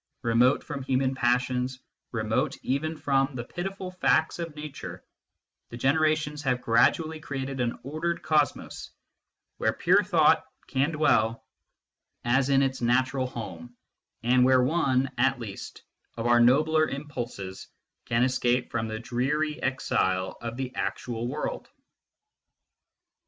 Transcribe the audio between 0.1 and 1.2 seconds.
Remote from human